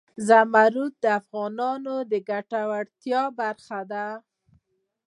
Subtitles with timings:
[0.27, 4.07] زمرد د افغانانو د ګټورتیا برخه ده.